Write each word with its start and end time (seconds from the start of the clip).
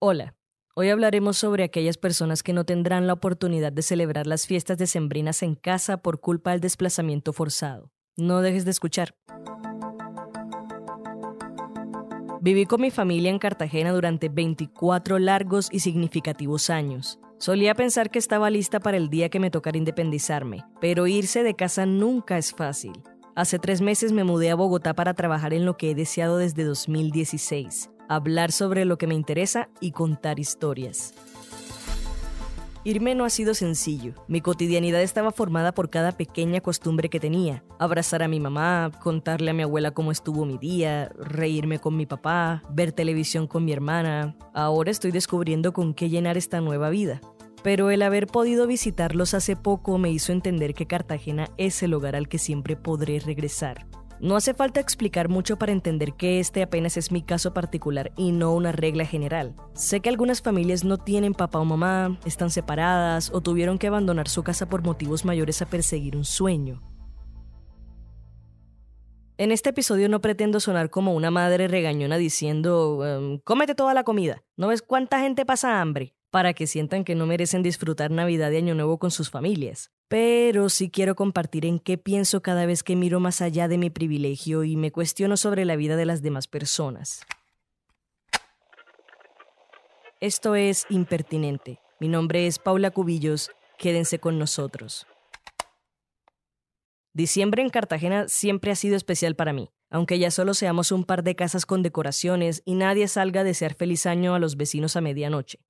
Hola, 0.00 0.34
hoy 0.74 0.90
hablaremos 0.90 1.38
sobre 1.38 1.64
aquellas 1.64 1.96
personas 1.96 2.42
que 2.42 2.52
no 2.52 2.64
tendrán 2.64 3.06
la 3.06 3.14
oportunidad 3.14 3.72
de 3.72 3.80
celebrar 3.80 4.26
las 4.26 4.46
fiestas 4.46 4.76
decembrinas 4.76 5.42
en 5.42 5.54
casa 5.54 5.98
por 5.98 6.20
culpa 6.20 6.50
del 6.50 6.60
desplazamiento 6.60 7.32
forzado. 7.32 7.90
No 8.16 8.42
dejes 8.42 8.64
de 8.64 8.72
escuchar. 8.72 9.14
Viví 12.40 12.66
con 12.66 12.82
mi 12.82 12.90
familia 12.90 13.30
en 13.30 13.38
Cartagena 13.38 13.92
durante 13.92 14.28
24 14.28 15.18
largos 15.18 15.68
y 15.72 15.80
significativos 15.80 16.68
años. 16.68 17.18
Solía 17.38 17.74
pensar 17.74 18.10
que 18.10 18.18
estaba 18.18 18.50
lista 18.50 18.80
para 18.80 18.98
el 18.98 19.08
día 19.08 19.30
que 19.30 19.40
me 19.40 19.50
tocara 19.50 19.78
independizarme, 19.78 20.64
pero 20.80 21.06
irse 21.06 21.42
de 21.42 21.54
casa 21.54 21.86
nunca 21.86 22.36
es 22.36 22.52
fácil. 22.52 22.92
Hace 23.36 23.58
tres 23.58 23.80
meses 23.80 24.12
me 24.12 24.24
mudé 24.24 24.50
a 24.50 24.54
Bogotá 24.54 24.94
para 24.94 25.14
trabajar 25.14 25.54
en 25.54 25.64
lo 25.64 25.76
que 25.76 25.92
he 25.92 25.94
deseado 25.94 26.36
desde 26.36 26.64
2016 26.64 27.93
hablar 28.08 28.52
sobre 28.52 28.84
lo 28.84 28.98
que 28.98 29.06
me 29.06 29.14
interesa 29.14 29.68
y 29.80 29.92
contar 29.92 30.38
historias. 30.38 31.14
Irme 32.86 33.14
no 33.14 33.24
ha 33.24 33.30
sido 33.30 33.54
sencillo. 33.54 34.12
Mi 34.28 34.42
cotidianidad 34.42 35.00
estaba 35.00 35.32
formada 35.32 35.72
por 35.72 35.88
cada 35.88 36.12
pequeña 36.12 36.60
costumbre 36.60 37.08
que 37.08 37.18
tenía. 37.18 37.64
Abrazar 37.78 38.22
a 38.22 38.28
mi 38.28 38.40
mamá, 38.40 38.90
contarle 39.02 39.52
a 39.52 39.54
mi 39.54 39.62
abuela 39.62 39.92
cómo 39.92 40.12
estuvo 40.12 40.44
mi 40.44 40.58
día, 40.58 41.10
reírme 41.18 41.78
con 41.78 41.96
mi 41.96 42.04
papá, 42.04 42.62
ver 42.68 42.92
televisión 42.92 43.46
con 43.46 43.64
mi 43.64 43.72
hermana. 43.72 44.36
Ahora 44.52 44.90
estoy 44.90 45.12
descubriendo 45.12 45.72
con 45.72 45.94
qué 45.94 46.10
llenar 46.10 46.36
esta 46.36 46.60
nueva 46.60 46.90
vida. 46.90 47.22
Pero 47.62 47.88
el 47.88 48.02
haber 48.02 48.26
podido 48.26 48.66
visitarlos 48.66 49.32
hace 49.32 49.56
poco 49.56 49.96
me 49.96 50.10
hizo 50.10 50.32
entender 50.32 50.74
que 50.74 50.86
Cartagena 50.86 51.48
es 51.56 51.82
el 51.82 51.94
hogar 51.94 52.14
al 52.14 52.28
que 52.28 52.38
siempre 52.38 52.76
podré 52.76 53.18
regresar. 53.18 53.86
No 54.24 54.36
hace 54.36 54.54
falta 54.54 54.80
explicar 54.80 55.28
mucho 55.28 55.58
para 55.58 55.72
entender 55.72 56.14
que 56.14 56.40
este 56.40 56.62
apenas 56.62 56.96
es 56.96 57.12
mi 57.12 57.20
caso 57.20 57.52
particular 57.52 58.10
y 58.16 58.32
no 58.32 58.54
una 58.54 58.72
regla 58.72 59.04
general. 59.04 59.54
Sé 59.74 60.00
que 60.00 60.08
algunas 60.08 60.40
familias 60.40 60.82
no 60.82 60.96
tienen 60.96 61.34
papá 61.34 61.58
o 61.58 61.66
mamá, 61.66 62.18
están 62.24 62.48
separadas 62.48 63.30
o 63.34 63.42
tuvieron 63.42 63.76
que 63.76 63.86
abandonar 63.86 64.28
su 64.28 64.42
casa 64.42 64.66
por 64.66 64.82
motivos 64.82 65.26
mayores 65.26 65.60
a 65.60 65.66
perseguir 65.66 66.16
un 66.16 66.24
sueño. 66.24 66.80
En 69.36 69.52
este 69.52 69.68
episodio 69.68 70.08
no 70.08 70.22
pretendo 70.22 70.58
sonar 70.58 70.88
como 70.88 71.12
una 71.12 71.30
madre 71.30 71.68
regañona 71.68 72.16
diciendo, 72.16 73.04
em, 73.04 73.40
cómete 73.40 73.74
toda 73.74 73.92
la 73.92 74.04
comida, 74.04 74.42
¿no 74.56 74.68
ves 74.68 74.80
cuánta 74.80 75.20
gente 75.20 75.44
pasa 75.44 75.82
hambre? 75.82 76.14
para 76.34 76.52
que 76.52 76.66
sientan 76.66 77.04
que 77.04 77.14
no 77.14 77.26
merecen 77.26 77.62
disfrutar 77.62 78.10
Navidad 78.10 78.50
y 78.50 78.56
Año 78.56 78.74
Nuevo 78.74 78.98
con 78.98 79.12
sus 79.12 79.30
familias. 79.30 79.92
Pero 80.08 80.68
sí 80.68 80.90
quiero 80.90 81.14
compartir 81.14 81.64
en 81.66 81.78
qué 81.78 81.98
pienso 81.98 82.42
cada 82.42 82.66
vez 82.66 82.82
que 82.82 82.96
miro 82.96 83.20
más 83.20 83.40
allá 83.40 83.68
de 83.68 83.78
mi 83.78 83.90
privilegio 83.90 84.64
y 84.64 84.76
me 84.76 84.92
cuestiono 84.92 85.36
sobre 85.36 85.64
la 85.64 85.76
vida 85.76 85.96
de 85.96 86.06
las 86.06 86.22
demás 86.22 86.46
personas. 86.46 87.22
Esto 90.20 90.54
es 90.54 90.86
Impertinente. 90.88 91.80
Mi 92.00 92.08
nombre 92.08 92.46
es 92.46 92.58
Paula 92.58 92.90
Cubillos. 92.90 93.50
Quédense 93.78 94.18
con 94.18 94.38
nosotros. 94.38 95.06
Diciembre 97.12 97.62
en 97.62 97.70
Cartagena 97.70 98.28
siempre 98.28 98.72
ha 98.72 98.76
sido 98.76 98.96
especial 98.96 99.36
para 99.36 99.52
mí, 99.52 99.70
aunque 99.90 100.18
ya 100.18 100.30
solo 100.30 100.54
seamos 100.54 100.92
un 100.92 101.04
par 101.04 101.22
de 101.22 101.36
casas 101.36 101.64
con 101.64 101.82
decoraciones 101.82 102.62
y 102.64 102.74
nadie 102.74 103.06
salga 103.06 103.42
a 103.42 103.44
desear 103.44 103.74
feliz 103.74 104.06
año 104.06 104.34
a 104.34 104.38
los 104.38 104.56
vecinos 104.56 104.96
a 104.96 105.00
medianoche. 105.00 105.60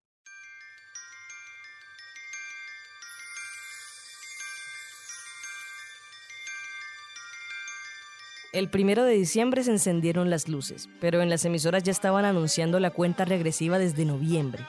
El 8.54 8.69
primero 8.69 9.03
de 9.03 9.15
diciembre 9.15 9.65
se 9.65 9.72
encendieron 9.72 10.31
las 10.31 10.47
luces, 10.48 10.88
pero 11.00 11.20
en 11.20 11.28
las 11.28 11.44
emisoras 11.44 11.82
ya 11.82 11.91
estaban 11.91 12.25
anunciando 12.25 12.78
la 12.78 12.92
cuenta 12.92 13.25
regresiva 13.25 13.81
desde 13.81 14.04
noviembre. 14.04 14.62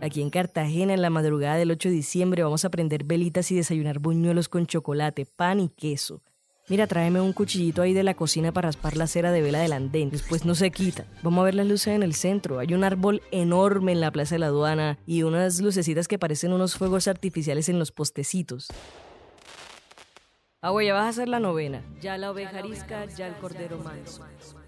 Aquí 0.00 0.22
en 0.22 0.30
Cartagena, 0.30 0.94
en 0.94 1.02
la 1.02 1.10
madrugada 1.10 1.56
del 1.56 1.70
8 1.72 1.90
de 1.90 1.94
diciembre, 1.96 2.42
vamos 2.42 2.64
a 2.64 2.70
prender 2.70 3.04
velitas 3.04 3.50
y 3.50 3.56
desayunar 3.56 3.98
buñuelos 3.98 4.48
con 4.48 4.64
chocolate, 4.64 5.26
pan 5.26 5.60
y 5.60 5.68
queso. 5.68 6.22
Mira, 6.70 6.86
tráeme 6.86 7.20
un 7.20 7.34
cuchillito 7.34 7.82
ahí 7.82 7.92
de 7.92 8.02
la 8.02 8.14
cocina 8.14 8.50
para 8.50 8.68
raspar 8.68 8.96
la 8.96 9.06
cera 9.06 9.32
de 9.32 9.42
vela 9.42 9.58
del 9.58 9.74
andén. 9.74 10.08
Después 10.08 10.46
no 10.46 10.54
se 10.54 10.70
quita. 10.70 11.04
Vamos 11.22 11.42
a 11.42 11.44
ver 11.44 11.56
las 11.56 11.66
luces 11.66 11.88
en 11.88 12.02
el 12.02 12.14
centro. 12.14 12.58
Hay 12.58 12.72
un 12.72 12.84
árbol 12.84 13.20
enorme 13.32 13.92
en 13.92 14.00
la 14.00 14.12
plaza 14.12 14.36
de 14.36 14.38
la 14.38 14.46
aduana 14.46 14.98
y 15.04 15.24
unas 15.24 15.60
lucecitas 15.60 16.08
que 16.08 16.18
parecen 16.18 16.54
unos 16.54 16.76
fuegos 16.76 17.06
artificiales 17.06 17.68
en 17.68 17.78
los 17.78 17.92
postecitos. 17.92 18.68
Ah, 20.62 20.70
güey, 20.70 20.88
ya 20.88 20.94
vas 20.94 21.04
a 21.04 21.08
hacer 21.08 21.28
la 21.28 21.40
novena. 21.40 21.82
Ya 22.02 22.18
la 22.18 22.30
oveja 22.30 22.58
arisca, 22.58 23.06
ya 23.06 23.28
el 23.28 23.34
cordero 23.36 23.78
manso. 23.78 24.26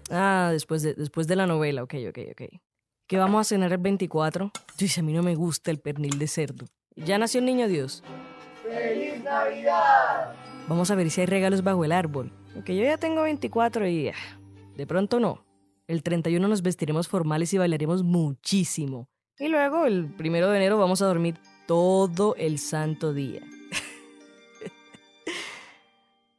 Ah, 0.09 0.49
después 0.51 0.81
de, 0.81 0.95
después 0.95 1.27
de 1.27 1.35
la 1.35 1.45
novela, 1.45 1.83
ok, 1.83 1.93
ok, 2.09 2.19
ok. 2.31 2.41
¿Qué 3.07 3.17
vamos 3.19 3.41
a 3.41 3.43
cenar 3.49 3.71
el 3.71 3.77
24? 3.77 4.51
Dice, 4.77 5.01
a 5.01 5.03
mí 5.03 5.13
no 5.13 5.21
me 5.21 5.35
gusta 5.35 5.69
el 5.69 5.79
pernil 5.79 6.17
de 6.17 6.27
cerdo. 6.27 6.65
¿Ya 6.95 7.19
nació 7.19 7.39
el 7.41 7.45
niño 7.45 7.67
Dios? 7.67 8.03
¡Feliz 8.63 9.23
Navidad! 9.23 10.33
Vamos 10.67 10.89
a 10.89 10.95
ver 10.95 11.11
si 11.11 11.21
hay 11.21 11.27
regalos 11.27 11.63
bajo 11.63 11.85
el 11.85 11.91
árbol. 11.91 12.31
Porque 12.55 12.75
yo 12.75 12.83
ya 12.83 12.97
tengo 12.97 13.21
24 13.21 13.87
y... 13.87 14.09
Ah, 14.09 14.39
de 14.75 14.87
pronto 14.87 15.19
no. 15.19 15.45
El 15.87 16.01
31 16.01 16.47
nos 16.47 16.63
vestiremos 16.63 17.07
formales 17.07 17.53
y 17.53 17.59
bailaremos 17.59 18.01
muchísimo. 18.01 19.09
Y 19.37 19.47
luego, 19.47 19.85
el 19.85 20.07
primero 20.15 20.49
de 20.49 20.57
enero, 20.57 20.79
vamos 20.79 21.03
a 21.03 21.05
dormir 21.05 21.35
todo 21.67 22.35
el 22.37 22.57
santo 22.57 23.13
día. 23.13 23.41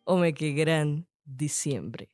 Ome, 0.06 0.34
qué 0.34 0.52
gran 0.52 1.06
diciembre. 1.24 2.10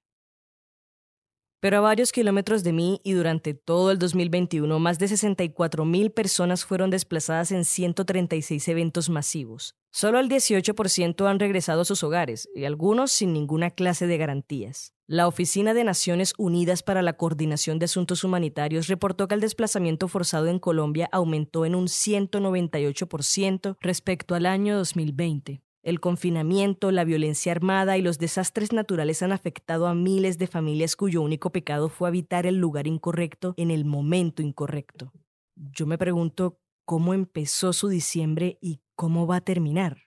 Pero 1.59 1.79
a 1.79 1.81
varios 1.81 2.13
kilómetros 2.13 2.63
de 2.63 2.73
mí 2.73 3.01
y 3.05 3.13
durante 3.13 3.53
todo 3.53 3.91
el 3.91 3.99
2021, 3.99 4.79
más 4.79 4.99
de 4.99 5.09
64 5.09 5.85
mil 5.85 6.11
personas 6.11 6.65
fueron 6.65 6.89
desplazadas 6.91 7.53
en 7.53 7.65
136 7.67 8.67
eventos 8.69 9.11
masivos. 9.11 9.75
Solo 9.91 10.21
el 10.21 10.29
18% 10.29 11.29
han 11.29 11.41
regresado 11.41 11.83
a 11.83 11.85
sus 11.85 12.03
hogares, 12.05 12.49
y 12.55 12.65
algunos 12.65 13.11
sin 13.11 13.33
ninguna 13.33 13.71
clase 13.71 14.07
de 14.07 14.17
garantías. 14.17 14.95
La 15.09 15.27
Oficina 15.27 15.75
de 15.75 15.83
Naciones 15.83 16.33
Unidas 16.39 16.85
para 16.85 17.03
la 17.03 17.15
Coordinación 17.15 17.81
de 17.81 17.87
Asuntos 17.87 18.23
Humanitarios 18.23 18.87
reportó 18.87 19.27
que 19.27 19.35
el 19.35 19.41
desplazamiento 19.41 20.07
forzado 20.07 20.47
en 20.47 20.61
Colombia 20.61 21.09
aumentó 21.11 21.67
en 21.67 21.75
un 21.75 21.89
198% 21.89 23.77
respecto 23.81 24.35
al 24.37 24.47
año 24.47 24.79
2020. 24.79 25.61
El 25.83 25.99
confinamiento, 25.99 26.91
la 26.91 27.05
violencia 27.05 27.53
armada 27.53 27.97
y 27.97 28.03
los 28.03 28.19
desastres 28.19 28.71
naturales 28.71 29.23
han 29.23 29.33
afectado 29.33 29.87
a 29.87 29.95
miles 29.95 30.37
de 30.37 30.47
familias 30.47 30.95
cuyo 30.95 31.23
único 31.23 31.51
pecado 31.51 31.89
fue 31.89 32.09
habitar 32.09 32.45
el 32.45 32.57
lugar 32.57 32.87
incorrecto 32.87 33.55
en 33.57 33.71
el 33.71 33.87
momento 33.87 34.43
incorrecto. 34.43 35.11
Yo 35.57 35.87
me 35.87 35.97
pregunto 35.97 36.61
cómo 36.85 37.15
empezó 37.15 37.73
su 37.73 37.89
diciembre 37.89 38.59
y 38.61 38.83
cómo 38.95 39.27
va 39.27 39.37
a 39.37 39.41
terminar. 39.41 40.03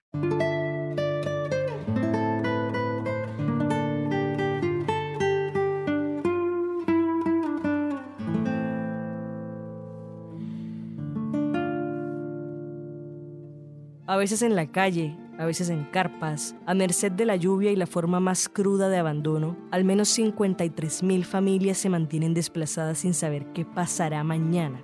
A 14.06 14.18
veces 14.18 14.44
en 14.44 14.56
la 14.56 14.72
calle, 14.72 15.18
a 15.38 15.46
veces 15.46 15.70
en 15.70 15.86
carpas, 15.86 16.56
a 16.66 16.74
merced 16.74 17.12
de 17.12 17.26
la 17.26 17.36
lluvia 17.36 17.72
y 17.72 17.76
la 17.76 17.88
forma 17.88 18.20
más 18.20 18.50
cruda 18.50 18.90
de 18.90 18.98
abandono, 18.98 19.58
al 19.72 19.84
menos 19.84 20.18
53.000 20.18 21.24
familias 21.24 21.78
se 21.78 21.90
mantienen 21.90 22.34
desplazadas 22.34 23.00
sin 23.00 23.14
saber 23.14 23.46
qué 23.54 23.66
pasará 23.66 24.24
mañana. 24.24 24.82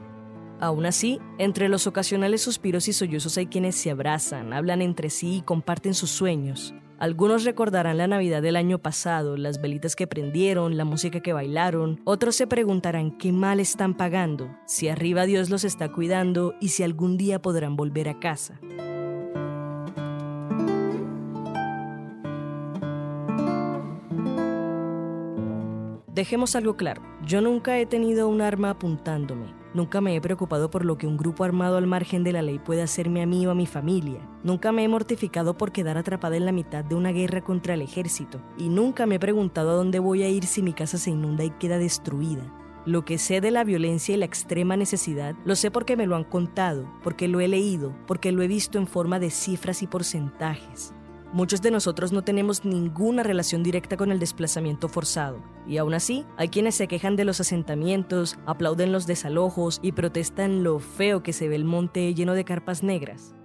Aún 0.60 0.86
así, 0.86 1.20
entre 1.38 1.70
los 1.70 1.88
ocasionales 1.88 2.42
suspiros 2.42 2.88
y 2.88 2.94
sollozos 2.94 3.38
hay 3.38 3.48
quienes 3.48 3.76
se 3.76 3.92
abrazan, 3.92 4.52
hablan 4.52 4.82
entre 4.82 5.10
sí 5.10 5.38
y 5.38 5.42
comparten 5.42 5.94
sus 5.94 6.10
sueños. 6.10 6.74
Algunos 7.00 7.46
recordarán 7.46 7.98
la 7.98 8.08
Navidad 8.08 8.42
del 8.42 8.58
año 8.58 8.80
pasado, 8.80 9.38
las 9.38 9.62
velitas 9.62 9.96
que 9.96 10.06
prendieron, 10.06 10.76
la 10.76 10.84
música 10.84 11.22
que 11.22 11.32
bailaron. 11.32 12.02
Otros 12.04 12.36
se 12.36 12.46
preguntarán 12.46 13.18
qué 13.18 13.32
mal 13.32 13.62
están 13.62 13.96
pagando, 13.96 14.50
si 14.66 14.90
arriba 14.90 15.26
Dios 15.26 15.50
los 15.50 15.64
está 15.64 15.94
cuidando 15.94 16.56
y 16.60 16.70
si 16.70 16.84
algún 16.84 17.16
día 17.18 17.42
podrán 17.42 17.78
volver 17.78 18.10
a 18.10 18.20
casa. 18.20 18.60
Dejemos 26.20 26.58
algo 26.58 26.76
claro, 26.76 27.02
yo 27.26 27.40
nunca 27.40 27.80
he 27.80 27.86
tenido 27.86 28.28
un 28.28 28.42
arma 28.42 28.72
apuntándome. 28.72 29.56
Nunca 29.74 30.02
me 30.02 30.18
he 30.18 30.20
preocupado 30.20 30.70
por 30.70 30.84
lo 30.84 30.98
que 30.98 31.08
un 31.08 31.16
grupo 31.16 31.46
armado 31.46 31.78
al 31.78 31.88
margen 31.88 32.26
de 32.26 32.34
la 32.34 32.42
ley 32.42 32.60
puede 32.60 32.82
hacerme 32.82 33.22
a 33.22 33.26
mí 33.26 33.48
o 33.48 33.52
a 33.52 33.56
mi 33.56 33.66
familia. 33.66 34.20
Nunca 34.44 34.74
me 34.74 34.84
he 34.84 34.90
mortificado 34.90 35.58
por 35.58 35.72
quedar 35.72 35.98
atrapada 35.98 36.36
en 36.36 36.46
la 36.46 36.52
mitad 36.52 36.84
de 36.84 36.96
una 36.96 37.14
guerra 37.14 37.40
contra 37.40 37.74
el 37.74 37.82
ejército. 37.82 38.42
Y 38.58 38.68
nunca 38.68 39.06
me 39.06 39.16
he 39.16 39.20
preguntado 39.20 39.70
a 39.70 39.76
dónde 39.76 40.00
voy 40.00 40.24
a 40.24 40.28
ir 40.28 40.46
si 40.46 40.62
mi 40.62 40.74
casa 40.74 40.98
se 40.98 41.12
inunda 41.12 41.46
y 41.46 41.52
queda 41.52 41.78
destruida. 41.78 42.54
Lo 42.86 43.06
que 43.06 43.18
sé 43.18 43.40
de 43.40 43.52
la 43.52 43.64
violencia 43.64 44.14
y 44.14 44.18
la 44.18 44.26
extrema 44.26 44.76
necesidad 44.76 45.36
lo 45.46 45.56
sé 45.56 45.72
porque 45.72 45.96
me 45.96 46.06
lo 46.06 46.18
han 46.18 46.26
contado, 46.26 46.86
porque 47.02 47.30
lo 47.30 47.40
he 47.40 47.48
leído, 47.48 47.96
porque 48.08 48.34
lo 48.34 48.42
he 48.42 48.50
visto 48.50 48.78
en 48.78 48.88
forma 48.88 49.20
de 49.20 49.30
cifras 49.30 49.82
y 49.84 49.88
porcentajes. 49.88 50.94
Muchos 51.32 51.62
de 51.62 51.70
nosotros 51.70 52.12
no 52.12 52.24
tenemos 52.24 52.66
ninguna 52.66 53.22
relación 53.22 53.62
directa 53.62 53.98
con 53.98 54.12
el 54.12 54.18
desplazamiento 54.18 54.90
forzado, 54.90 55.44
y 55.68 55.78
aún 55.78 55.94
así 55.94 56.26
hay 56.38 56.50
quienes 56.50 56.74
se 56.74 56.88
quejan 56.88 57.16
de 57.16 57.24
los 57.24 57.40
asentamientos, 57.40 58.40
aplauden 58.48 58.92
los 58.92 59.06
desalojos 59.06 59.80
y 59.84 59.92
protestan 59.92 60.64
lo 60.64 60.80
feo 60.80 61.22
que 61.22 61.32
se 61.32 61.48
ve 61.48 61.56
el 61.56 61.66
monte 61.66 62.16
lleno 62.16 62.34
de 62.34 62.46
carpas 62.46 62.82
negras. 62.82 63.36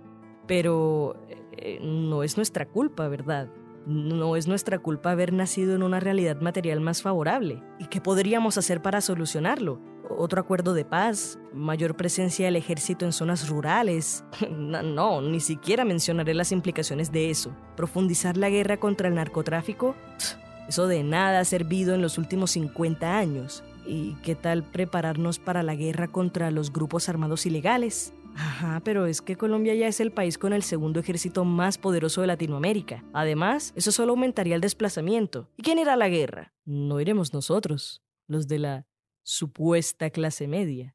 Pero 0.47 1.17
eh, 1.53 1.79
no 1.83 2.23
es 2.23 2.39
nuestra 2.39 2.67
culpa, 2.67 3.07
¿verdad? 3.09 3.51
No 3.87 4.37
es 4.37 4.49
nuestra 4.49 4.79
culpa 4.79 5.11
haber 5.11 5.35
nacido 5.35 5.75
en 5.75 5.83
una 5.83 6.01
realidad 6.01 6.41
material 6.41 6.81
más 6.81 7.03
favorable. 7.03 7.63
¿Y 7.79 7.89
qué 7.89 8.01
podríamos 8.01 8.57
hacer 8.57 8.81
para 8.81 9.03
solucionarlo? 9.03 9.79
Otro 10.17 10.41
acuerdo 10.41 10.75
de 10.75 10.85
paz, 10.85 11.39
mayor 11.53 11.97
presencia 11.97 12.47
del 12.47 12.57
ejército 12.57 13.05
en 13.05 13.13
zonas 13.13 13.49
rurales. 13.49 14.25
No, 14.51 15.21
ni 15.21 15.41
siquiera 15.41 15.85
mencionaré 15.85 16.35
las 16.35 16.53
implicaciones 16.53 17.11
de 17.11 17.31
eso. 17.31 17.55
Profundizar 17.77 18.37
la 18.37 18.51
guerra 18.51 18.79
contra 18.79 19.09
el 19.09 19.15
narcotráfico, 19.15 19.95
eso 20.69 20.87
de 20.87 21.03
nada 21.03 21.41
ha 21.41 21.45
servido 21.45 21.95
en 21.95 22.03
los 22.03 22.19
últimos 22.19 22.53
50 22.53 23.19
años. 23.19 23.63
¿Y 23.87 24.15
qué 24.23 24.35
tal 24.35 24.63
prepararnos 24.63 25.39
para 25.39 25.63
la 25.63 25.75
guerra 25.75 26.09
contra 26.09 26.51
los 26.51 26.73
grupos 26.73 27.09
armados 27.09 27.45
ilegales? 27.47 28.13
Ajá, 28.37 28.81
pero 28.83 29.07
es 29.07 29.23
que 29.23 29.37
Colombia 29.37 29.75
ya 29.75 29.87
es 29.87 30.01
el 30.01 30.11
país 30.11 30.39
con 30.39 30.53
el 30.53 30.63
segundo 30.63 31.01
ejército 31.01 31.45
más 31.45 31.79
poderoso 31.79 32.21
de 32.21 32.27
Latinoamérica. 32.27 33.05
Además, 33.13 33.73
eso 33.77 33.93
solo 33.93 34.13
aumentaría 34.13 34.55
el 34.55 34.61
desplazamiento. 34.61 35.49
¿Y 35.57 35.63
quién 35.63 35.79
irá 35.79 35.93
a 35.93 35.97
la 35.97 36.09
guerra? 36.09 36.53
No 36.65 37.01
iremos 37.01 37.33
nosotros, 37.33 38.03
los 38.27 38.49
de 38.49 38.59
la 38.59 38.87
supuesta 39.25 40.11
clase 40.11 40.47
media. 40.47 40.95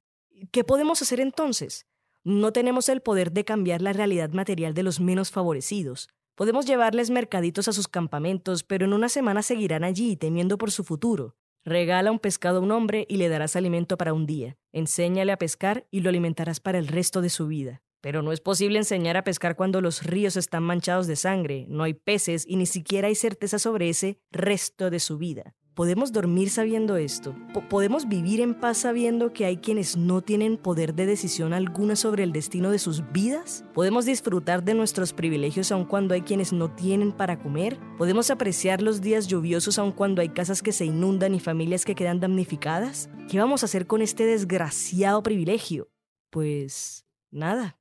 ¿Qué 0.52 0.64
podemos 0.64 1.02
hacer 1.02 1.20
entonces? 1.20 1.88
No 2.24 2.54
tenemos 2.54 2.88
el 2.88 3.02
poder 3.02 3.32
de 3.32 3.44
cambiar 3.44 3.82
la 3.82 3.92
realidad 3.92 4.30
material 4.32 4.74
de 4.74 4.84
los 4.84 5.00
menos 5.00 5.32
favorecidos. 5.32 6.08
Podemos 6.36 6.66
llevarles 6.66 7.10
mercaditos 7.10 7.68
a 7.68 7.74
sus 7.74 7.88
campamentos, 7.88 8.64
pero 8.64 8.86
en 8.86 8.94
una 8.94 9.10
semana 9.10 9.42
seguirán 9.42 9.84
allí 9.84 10.16
temiendo 10.16 10.58
por 10.58 10.72
su 10.72 10.84
futuro. 10.84 11.36
Regala 11.66 12.12
un 12.12 12.20
pescado 12.20 12.60
a 12.60 12.62
un 12.62 12.72
hombre 12.72 13.06
y 13.10 13.18
le 13.18 13.28
darás 13.28 13.56
alimento 13.56 13.98
para 13.98 14.14
un 14.14 14.26
día. 14.26 14.58
Enséñale 14.72 15.32
a 15.32 15.38
pescar 15.38 15.88
y 15.92 16.00
lo 16.02 16.10
alimentarás 16.10 16.60
para 16.60 16.78
el 16.78 16.88
resto 16.88 17.22
de 17.22 17.30
su 17.30 17.48
vida. 17.48 17.82
Pero 18.02 18.22
no 18.22 18.32
es 18.32 18.40
posible 18.40 18.78
enseñar 18.78 19.18
a 19.18 19.26
pescar 19.26 19.58
cuando 19.58 19.82
los 19.82 20.04
ríos 20.04 20.38
están 20.38 20.64
manchados 20.64 21.08
de 21.08 21.18
sangre, 21.18 21.66
no 21.68 21.84
hay 21.84 21.94
peces 21.94 22.46
y 22.48 22.56
ni 22.56 22.66
siquiera 22.66 23.10
hay 23.10 23.16
certeza 23.16 23.60
sobre 23.60 23.90
ese 23.90 24.20
resto 24.32 24.90
de 24.90 25.00
su 25.00 25.18
vida. 25.18 25.56
¿Podemos 25.80 26.12
dormir 26.12 26.50
sabiendo 26.50 26.98
esto? 26.98 27.34
¿Podemos 27.70 28.10
vivir 28.10 28.42
en 28.42 28.54
paz 28.54 28.80
sabiendo 28.80 29.32
que 29.32 29.46
hay 29.46 29.56
quienes 29.56 29.96
no 29.96 30.20
tienen 30.22 30.58
poder 30.58 30.94
de 30.94 31.06
decisión 31.06 31.54
alguna 31.54 31.96
sobre 31.96 32.24
el 32.24 32.34
destino 32.34 32.70
de 32.70 32.80
sus 32.80 33.10
vidas? 33.14 33.64
¿Podemos 33.74 34.04
disfrutar 34.04 34.62
de 34.62 34.74
nuestros 34.74 35.14
privilegios 35.14 35.72
aun 35.72 35.86
cuando 35.86 36.14
hay 36.14 36.24
quienes 36.24 36.52
no 36.52 36.70
tienen 36.70 37.14
para 37.14 37.40
comer? 37.40 37.80
¿Podemos 37.98 38.30
apreciar 38.30 38.82
los 38.82 39.00
días 39.00 39.28
lluviosos 39.28 39.80
aun 39.80 39.94
cuando 39.94 40.22
hay 40.22 40.28
casas 40.28 40.62
que 40.62 40.74
se 40.74 40.84
inundan 40.84 41.34
y 41.34 41.40
familias 41.40 41.86
que 41.86 41.96
quedan 41.96 42.20
damnificadas? 42.20 43.10
¿Qué 43.32 43.40
vamos 43.40 43.64
a 43.64 43.68
hacer 43.68 43.88
con 43.88 44.02
este 44.02 44.26
desgraciado 44.26 45.24
privilegio? 45.24 45.88
Pues 46.30 47.06
nada. 47.32 47.79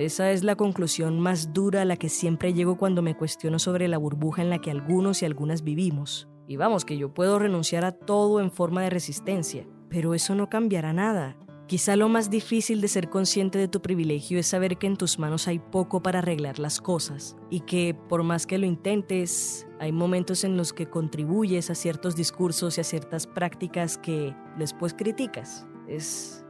Esa 0.00 0.32
es 0.32 0.44
la 0.44 0.56
conclusión 0.56 1.20
más 1.20 1.52
dura 1.52 1.82
a 1.82 1.84
la 1.84 1.98
que 1.98 2.08
siempre 2.08 2.54
llego 2.54 2.78
cuando 2.78 3.02
me 3.02 3.14
cuestiono 3.14 3.58
sobre 3.58 3.86
la 3.86 3.98
burbuja 3.98 4.40
en 4.40 4.48
la 4.48 4.58
que 4.58 4.70
algunos 4.70 5.20
y 5.20 5.26
algunas 5.26 5.62
vivimos. 5.62 6.26
Y 6.48 6.56
vamos, 6.56 6.86
que 6.86 6.96
yo 6.96 7.12
puedo 7.12 7.38
renunciar 7.38 7.84
a 7.84 7.92
todo 7.92 8.40
en 8.40 8.50
forma 8.50 8.80
de 8.80 8.88
resistencia, 8.88 9.66
pero 9.90 10.14
eso 10.14 10.34
no 10.34 10.48
cambiará 10.48 10.94
nada. 10.94 11.36
Quizá 11.66 11.96
lo 11.96 12.08
más 12.08 12.30
difícil 12.30 12.80
de 12.80 12.88
ser 12.88 13.10
consciente 13.10 13.58
de 13.58 13.68
tu 13.68 13.82
privilegio 13.82 14.38
es 14.38 14.46
saber 14.46 14.78
que 14.78 14.86
en 14.86 14.96
tus 14.96 15.18
manos 15.18 15.48
hay 15.48 15.58
poco 15.58 16.02
para 16.02 16.20
arreglar 16.20 16.58
las 16.58 16.80
cosas 16.80 17.36
y 17.50 17.60
que 17.60 17.94
por 18.08 18.22
más 18.22 18.46
que 18.46 18.56
lo 18.56 18.64
intentes, 18.64 19.68
hay 19.80 19.92
momentos 19.92 20.44
en 20.44 20.56
los 20.56 20.72
que 20.72 20.88
contribuyes 20.88 21.68
a 21.68 21.74
ciertos 21.74 22.16
discursos 22.16 22.78
y 22.78 22.80
a 22.80 22.84
ciertas 22.84 23.26
prácticas 23.26 23.98
que 23.98 24.34
después 24.56 24.94
criticas. 24.94 25.66
Es 25.86 26.42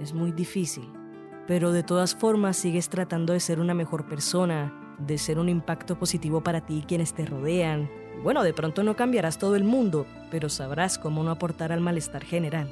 es 0.00 0.12
muy 0.12 0.32
difícil 0.32 0.90
pero 1.46 1.72
de 1.72 1.82
todas 1.82 2.14
formas 2.14 2.56
sigues 2.56 2.88
tratando 2.88 3.32
de 3.32 3.40
ser 3.40 3.60
una 3.60 3.74
mejor 3.74 4.06
persona, 4.08 4.72
de 4.98 5.18
ser 5.18 5.38
un 5.38 5.48
impacto 5.48 5.98
positivo 5.98 6.42
para 6.42 6.64
ti 6.64 6.78
y 6.78 6.82
quienes 6.82 7.14
te 7.14 7.26
rodean. 7.26 7.90
Bueno, 8.22 8.42
de 8.42 8.54
pronto 8.54 8.82
no 8.82 8.96
cambiarás 8.96 9.38
todo 9.38 9.56
el 9.56 9.64
mundo, 9.64 10.06
pero 10.30 10.48
sabrás 10.48 10.98
cómo 10.98 11.22
no 11.22 11.30
aportar 11.30 11.72
al 11.72 11.80
malestar 11.80 12.24
general. 12.24 12.70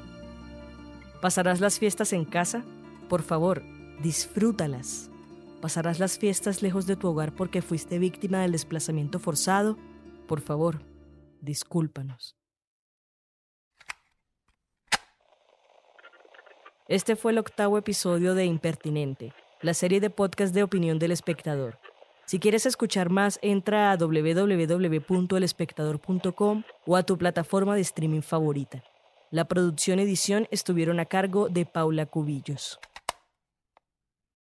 ¿Pasarás 1.21 1.61
las 1.61 1.79
fiestas 1.79 2.13
en 2.13 2.25
casa? 2.25 2.65
Por 3.09 3.23
favor, 3.23 3.63
disfrútalas. 4.03 5.11
¿Pasarás 5.61 6.01
las 6.01 6.19
fiestas 6.19 6.63
lejos 6.63 6.87
de 6.87 6.97
tu 6.97 7.09
hogar 7.09 7.33
porque 7.33 7.63
fuiste 7.63 7.99
víctima 7.99 8.41
del 8.41 8.53
desplazamiento 8.53 9.19
forzado? 9.19 9.77
Por 10.27 10.41
favor, 10.41 10.83
discúlpanos. 11.41 12.42
Este 16.89 17.15
fue 17.15 17.31
el 17.31 17.39
octavo 17.39 17.79
episodio 17.79 18.35
de 18.35 18.45
Impertinente, 18.45 19.33
la 19.61 19.73
serie 19.73 20.01
de 20.01 20.11
podcast 20.11 20.53
de 20.53 20.65
opinión 20.65 20.99
del 20.99 21.13
espectador. 21.13 21.79
Si 22.27 22.41
quieres 22.41 22.67
escuchar 22.67 23.09
más, 23.09 23.39
entra 23.41 23.93
a 23.93 23.97
www.elespectador.com 23.97 26.65
o 26.85 26.97
a 26.97 27.05
tu 27.05 27.17
plataforma 27.17 27.77
de 27.77 27.83
streaming 27.83 28.23
favorita. 28.23 28.83
La 29.31 29.45
producción 29.45 30.01
y 30.01 30.03
edición 30.03 30.49
estuvieron 30.51 30.99
a 30.99 31.05
cargo 31.05 31.49
de 31.49 31.67
Paula 31.67 32.07
Cubillos. 32.07 32.81